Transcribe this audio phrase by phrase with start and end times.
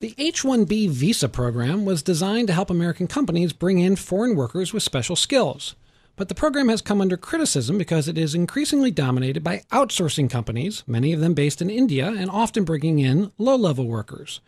[0.00, 4.72] The H 1B visa program was designed to help American companies bring in foreign workers
[4.72, 5.74] with special skills.
[6.14, 10.84] But the program has come under criticism because it is increasingly dominated by outsourcing companies,
[10.86, 14.40] many of them based in India and often bringing in low level workers.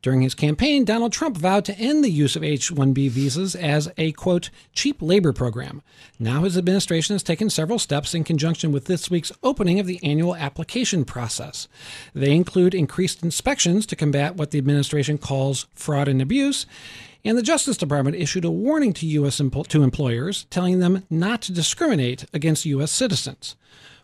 [0.00, 3.90] During his campaign, Donald Trump vowed to end the use of H 1B visas as
[3.98, 5.82] a, quote, cheap labor program.
[6.20, 9.98] Now his administration has taken several steps in conjunction with this week's opening of the
[10.04, 11.66] annual application process.
[12.14, 16.64] They include increased inspections to combat what the administration calls fraud and abuse.
[17.24, 19.40] And the Justice Department issued a warning to U.S.
[19.40, 22.92] Empl- to employers, telling them not to discriminate against U.S.
[22.92, 23.56] citizens.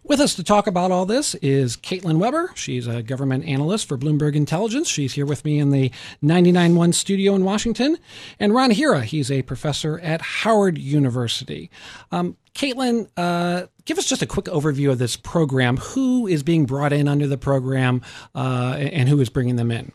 [0.06, 2.52] With us to talk about all this is Caitlin Webber.
[2.54, 4.86] She's a government analyst for Bloomberg Intelligence.
[4.86, 5.90] She's here with me in the
[6.22, 7.96] 99.1 studio in Washington.
[8.38, 11.70] And Ron Hira, he's a professor at Howard University.
[12.12, 15.78] Um, Caitlin, uh, give us just a quick overview of this program.
[15.78, 18.02] Who is being brought in under the program
[18.34, 19.91] uh, and who is bringing them in?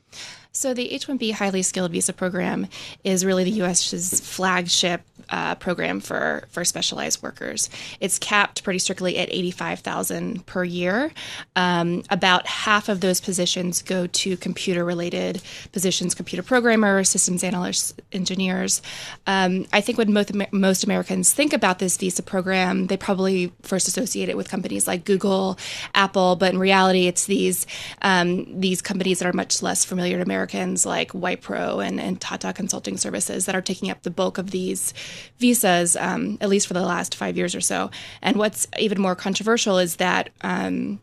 [0.52, 2.68] So, the H 1B Highly Skilled Visa Program
[3.04, 7.70] is really the U.S.'s flagship uh, program for, for specialized workers.
[8.00, 11.12] It's capped pretty strictly at 85,000 per year.
[11.56, 15.40] Um, about half of those positions go to computer related
[15.72, 18.82] positions, computer programmers, systems analysts, engineers.
[19.28, 23.88] Um, I think when most, most Americans think about this visa program, they probably first
[23.88, 25.60] associate it with companies like Google,
[25.94, 27.68] Apple, but in reality, it's these,
[28.02, 30.39] um, these companies that are much less familiar to Americans
[30.86, 34.94] like Wipro and, and Tata Consulting Services that are taking up the bulk of these
[35.40, 37.92] visas, um, at least for the last five years or so.
[38.22, 41.00] And what's even more controversial is that um,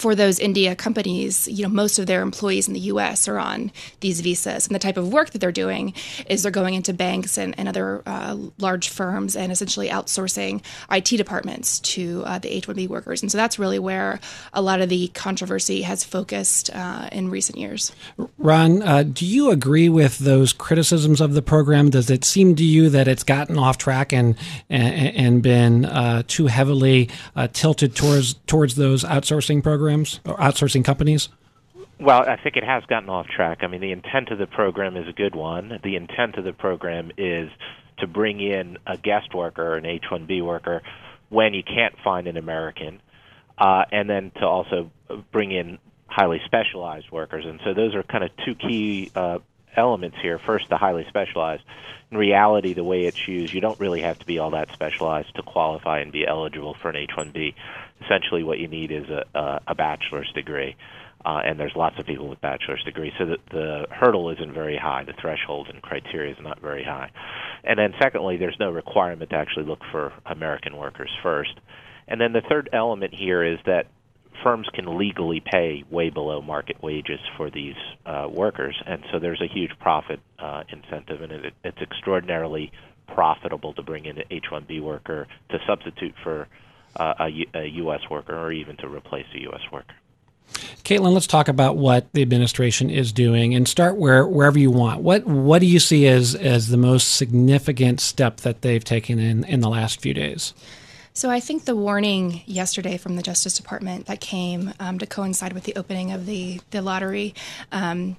[0.00, 3.28] for those India companies, you know, most of their employees in the U.S.
[3.28, 5.92] are on these visas, and the type of work that they're doing
[6.26, 11.04] is they're going into banks and, and other uh, large firms and essentially outsourcing IT
[11.04, 14.20] departments to uh, the H-1B workers, and so that's really where
[14.54, 17.92] a lot of the controversy has focused uh, in recent years.
[18.38, 21.90] Ron, uh, do you agree with those criticisms of the program?
[21.90, 24.34] Does it seem to you that it's gotten off track and
[24.70, 29.80] and, and been uh, too heavily uh, tilted towards towards those outsourcing programs?
[29.80, 31.28] programs or outsourcing companies?
[31.98, 33.58] Well, I think it has gotten off track.
[33.62, 35.80] I mean, the intent of the program is a good one.
[35.82, 37.50] The intent of the program is
[37.98, 40.82] to bring in a guest worker, an H-1B worker,
[41.28, 43.02] when you can't find an American,
[43.58, 44.90] uh, and then to also
[45.30, 47.44] bring in highly specialized workers.
[47.46, 49.38] And so those are kind of two key uh,
[49.76, 50.38] elements here.
[50.38, 51.62] First, the highly specialized.
[52.10, 55.34] In reality, the way it's used, you don't really have to be all that specialized
[55.36, 57.54] to qualify and be eligible for an H-1B.
[58.04, 60.76] Essentially, what you need is a, a, a bachelor's degree.
[61.24, 64.78] Uh, and there's lots of people with bachelor's degrees, so the, the hurdle isn't very
[64.78, 65.04] high.
[65.04, 67.10] The threshold and criteria is not very high.
[67.62, 71.52] And then, secondly, there's no requirement to actually look for American workers first.
[72.08, 73.86] And then the third element here is that
[74.42, 77.76] firms can legally pay way below market wages for these
[78.06, 82.72] uh, workers, and so there's a huge profit uh, incentive, and it, it's extraordinarily
[83.06, 86.48] profitable to bring in an H-1B worker to substitute for
[86.96, 88.00] uh, a, U- a U.S.
[88.10, 89.60] worker or even to replace a U.S.
[89.72, 89.94] worker.
[90.84, 95.00] Caitlin, let's talk about what the administration is doing and start where wherever you want.
[95.00, 99.44] What what do you see as as the most significant step that they've taken in
[99.44, 100.52] in the last few days?
[101.20, 105.52] So I think the warning yesterday from the Justice Department that came um, to coincide
[105.52, 107.34] with the opening of the the lottery
[107.72, 108.16] um,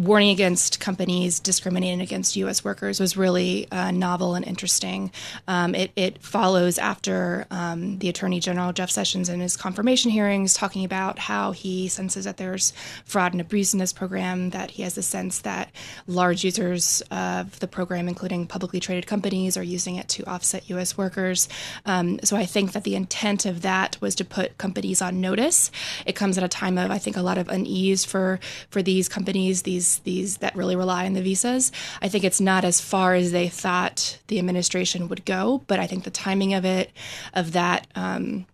[0.00, 2.64] warning against companies discriminating against U.S.
[2.64, 5.12] workers was really uh, novel and interesting.
[5.46, 10.54] Um, it, it, follows after um, the Attorney General Jeff Sessions in his confirmation hearings
[10.54, 12.72] talking about how he senses that there's
[13.04, 15.70] fraud and abuse in this program, that he has a sense that
[16.06, 20.96] large users of the program, including publicly traded companies, are using it to offset U.S.
[20.96, 21.48] workers.
[21.84, 25.70] Um, so I think that the intent of that was to put companies on notice.
[26.06, 28.40] It comes at a time of, I think, a lot of unease for
[28.70, 31.72] for these companies, these these these that really rely on the visas.
[32.02, 35.86] I think it's not as far as they thought the administration would go, but I
[35.86, 36.90] think the timing of it,
[37.34, 37.86] of that.
[37.94, 38.46] Um,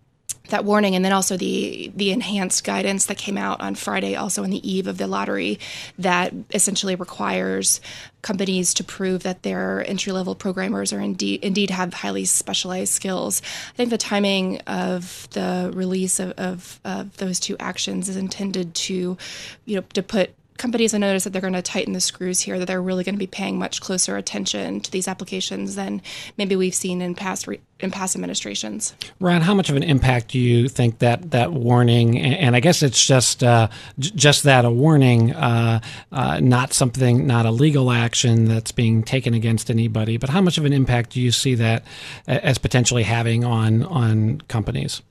[0.48, 4.44] that warning and then also the the enhanced guidance that came out on Friday also
[4.44, 5.58] on the eve of the lottery
[5.98, 7.80] that essentially requires
[8.22, 13.42] companies to prove that their entry level programmers are indeed indeed have highly specialized skills.
[13.70, 18.72] I think the timing of the release of, of, of those two actions is intended
[18.86, 19.18] to
[19.64, 22.58] you know to put companies have noticed that they're going to tighten the screws here,
[22.58, 26.02] that they're really going to be paying much closer attention to these applications than
[26.36, 28.94] maybe we've seen in past re- in past administrations.
[29.20, 32.82] Ron, how much of an impact do you think that that warning, and I guess
[32.82, 33.68] it's just uh,
[33.98, 35.80] j- just that a warning, uh,
[36.12, 40.58] uh, not something, not a legal action that's being taken against anybody, but how much
[40.58, 41.84] of an impact do you see that
[42.26, 45.02] as potentially having on on companies?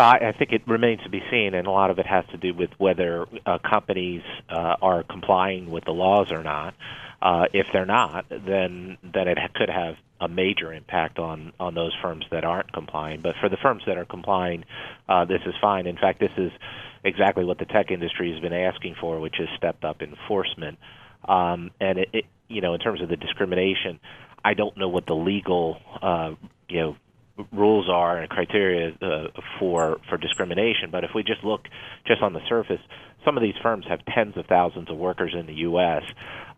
[0.00, 2.24] Well, I, I think it remains to be seen, and a lot of it has
[2.30, 6.74] to do with whether uh, companies uh, are complying with the laws or not.
[7.20, 11.92] Uh, if they're not, then then it could have a major impact on on those
[12.00, 13.20] firms that aren't complying.
[13.20, 14.64] But for the firms that are complying,
[15.06, 15.86] uh, this is fine.
[15.86, 16.50] In fact, this is
[17.04, 20.78] exactly what the tech industry has been asking for, which is stepped up enforcement.
[21.28, 24.00] Um, and it, it, you know, in terms of the discrimination,
[24.42, 26.36] I don't know what the legal, uh,
[26.70, 26.96] you know,
[27.52, 29.28] rules are and criteria uh,
[29.58, 30.90] for for discrimination.
[30.90, 31.62] But if we just look
[32.06, 32.80] just on the surface,
[33.24, 36.02] some of these firms have tens of thousands of workers in the U.S.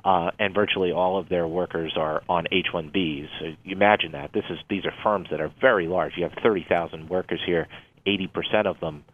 [0.05, 3.29] Uh, and virtually all of their workers are on H-1Bs.
[3.39, 6.13] So you imagine that this is these are firms that are very large.
[6.17, 7.69] You have 30,000 workers here.
[8.07, 9.05] 80% of them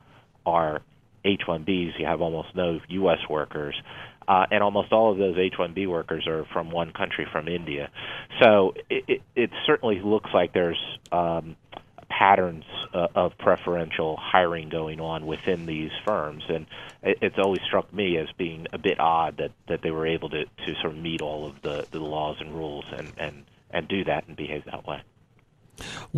[0.47, 0.81] are
[1.29, 1.99] H-1Bs.
[1.99, 3.19] You have almost no U.S.
[3.29, 3.75] workers.
[4.27, 7.91] Uh, and almost all of those H-1B workers are from one country, from India.
[8.43, 10.79] So it, it, it certainly looks like there's
[11.11, 11.57] um,
[12.11, 16.67] patterns uh, of preferential hiring going on within these firms, and
[17.03, 20.29] it, it's always struck me as being a bit odd that, that they were able
[20.31, 23.89] to, to sort of meet all of the, the laws and rules and, and, and
[23.89, 25.01] do that and behave that way.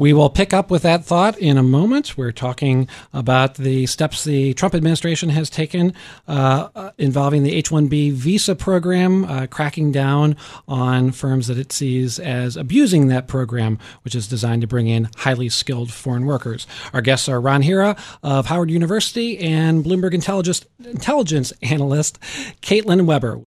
[0.00, 2.16] We will pick up with that thought in a moment.
[2.16, 5.92] We're talking about the steps the Trump administration has taken
[6.26, 10.36] uh, involving the H 1B visa program, uh, cracking down
[10.66, 15.10] on firms that it sees as abusing that program, which is designed to bring in
[15.16, 16.66] highly skilled foreign workers.
[16.94, 22.18] Our guests are Ron Hira of Howard University and Bloomberg intelligence, intelligence analyst
[22.62, 23.36] Caitlin Webber.